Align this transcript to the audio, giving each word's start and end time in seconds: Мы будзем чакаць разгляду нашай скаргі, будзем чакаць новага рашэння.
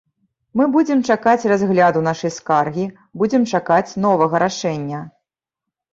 Мы 0.59 0.65
будзем 0.75 0.99
чакаць 1.15 1.47
разгляду 1.51 2.01
нашай 2.09 2.33
скаргі, 2.39 2.85
будзем 3.23 3.47
чакаць 3.55 3.87
новага 4.07 4.35
рашэння. 4.45 5.07